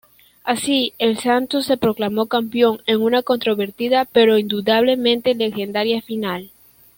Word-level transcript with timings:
Así, 0.43 0.93
el 0.97 1.19
Santos 1.19 1.67
se 1.67 1.77
proclamó 1.77 2.25
campeón 2.25 2.81
en 2.87 3.01
una 3.03 3.21
controvertida 3.21 4.05
pero 4.05 4.39
indudablemente 4.39 5.35
legendaria 5.35 6.01
final. 6.01 6.49